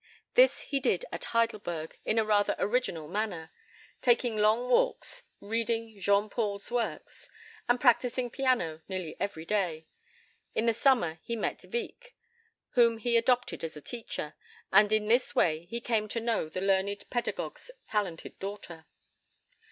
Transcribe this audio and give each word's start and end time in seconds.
This 0.33 0.61
he 0.61 0.79
did 0.79 1.05
at 1.11 1.25
Heidelberg, 1.25 1.99
in 2.05 2.17
a 2.17 2.25
rather 2.25 2.55
original 2.57 3.07
manner, 3.07 3.51
taking 4.01 4.35
long 4.35 4.67
walks, 4.67 5.21
reading 5.39 5.99
Jean 5.99 6.27
Paul's 6.27 6.71
works, 6.71 7.29
and 7.69 7.79
practising 7.79 8.31
piano 8.31 8.81
nearly 8.89 9.15
all 9.21 9.43
day. 9.45 9.85
In 10.55 10.65
the 10.65 10.73
summer 10.73 11.19
he 11.21 11.35
met 11.35 11.63
Wieck, 11.71 12.15
whom 12.69 12.97
he 12.97 13.15
adopted 13.15 13.63
as 13.63 13.77
a 13.77 13.79
teacher, 13.81 14.33
and 14.73 14.91
in 14.91 15.07
this 15.07 15.35
way 15.35 15.65
he 15.65 15.79
came 15.79 16.07
to 16.07 16.19
know 16.19 16.49
the 16.49 16.61
learned 16.61 17.07
pedagogue's 17.11 17.69
talented 17.87 18.39
daughter. 18.39 18.87